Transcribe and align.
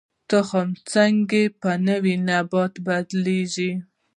تخم 0.29 0.69
څنګه 0.93 1.41
په 1.61 1.71
نوي 1.87 2.15
نبات 2.27 2.73
بدلیږي؟ 2.85 3.71